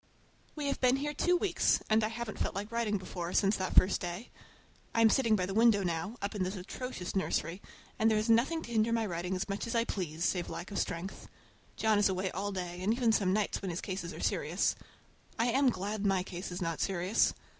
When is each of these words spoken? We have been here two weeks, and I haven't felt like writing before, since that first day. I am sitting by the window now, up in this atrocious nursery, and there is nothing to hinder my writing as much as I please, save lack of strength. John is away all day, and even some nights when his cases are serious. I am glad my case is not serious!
We 0.55 0.65
have 0.65 0.81
been 0.81 0.95
here 0.95 1.13
two 1.13 1.37
weeks, 1.37 1.79
and 1.87 2.03
I 2.03 2.07
haven't 2.07 2.39
felt 2.39 2.55
like 2.55 2.71
writing 2.71 2.97
before, 2.97 3.33
since 3.33 3.55
that 3.57 3.75
first 3.75 4.01
day. 4.01 4.31
I 4.95 5.01
am 5.01 5.11
sitting 5.11 5.35
by 5.35 5.45
the 5.45 5.53
window 5.53 5.83
now, 5.83 6.17
up 6.23 6.33
in 6.33 6.41
this 6.41 6.55
atrocious 6.55 7.15
nursery, 7.15 7.61
and 7.99 8.09
there 8.09 8.17
is 8.17 8.27
nothing 8.27 8.63
to 8.63 8.71
hinder 8.71 8.91
my 8.91 9.05
writing 9.05 9.35
as 9.35 9.47
much 9.47 9.67
as 9.67 9.75
I 9.75 9.83
please, 9.85 10.25
save 10.25 10.49
lack 10.49 10.71
of 10.71 10.79
strength. 10.79 11.27
John 11.75 11.99
is 11.99 12.09
away 12.09 12.31
all 12.31 12.51
day, 12.51 12.81
and 12.81 12.91
even 12.91 13.11
some 13.11 13.31
nights 13.31 13.61
when 13.61 13.69
his 13.69 13.79
cases 13.79 14.11
are 14.11 14.19
serious. 14.23 14.75
I 15.37 15.49
am 15.49 15.69
glad 15.69 16.03
my 16.03 16.23
case 16.23 16.49
is 16.51 16.63
not 16.63 16.79
serious! 16.81 17.35